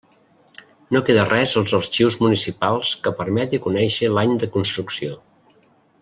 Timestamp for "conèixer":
3.69-4.09